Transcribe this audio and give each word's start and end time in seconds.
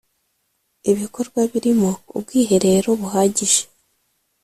Ibikorwa 0.91 1.39
birimo 1.51 1.91
ubwiherero 2.17 2.89
buhagije 3.01 3.61